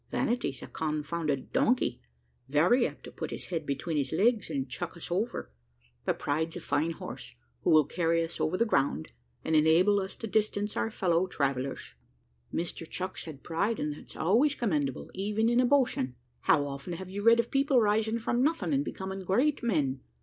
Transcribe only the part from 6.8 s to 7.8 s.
horse, who